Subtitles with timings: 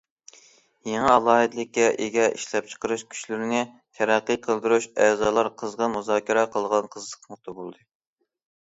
[0.91, 3.61] يېڭى ئالاھىدىلىككە ئىگە ئىشلەپچىقىرىش كۈچلىرىنى
[4.01, 7.89] تەرەققىي قىلدۇرۇش ئەزالار قىزغىن مۇزاكىرە قىلىدىغان قىزىق نۇقتا بولدى.